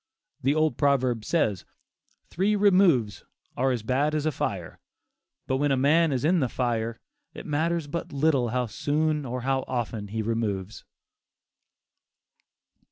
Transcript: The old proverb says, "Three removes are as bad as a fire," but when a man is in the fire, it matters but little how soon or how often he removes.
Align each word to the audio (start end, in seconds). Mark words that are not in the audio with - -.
The 0.41 0.55
old 0.55 0.77
proverb 0.77 1.23
says, 1.23 1.63
"Three 2.27 2.55
removes 2.55 3.23
are 3.55 3.69
as 3.69 3.83
bad 3.83 4.15
as 4.15 4.25
a 4.25 4.31
fire," 4.31 4.79
but 5.45 5.57
when 5.57 5.71
a 5.71 5.77
man 5.77 6.11
is 6.11 6.25
in 6.25 6.39
the 6.39 6.49
fire, 6.49 6.99
it 7.35 7.45
matters 7.45 7.85
but 7.85 8.11
little 8.11 8.49
how 8.49 8.65
soon 8.65 9.27
or 9.27 9.41
how 9.41 9.63
often 9.67 10.07
he 10.07 10.23
removes. 10.23 10.85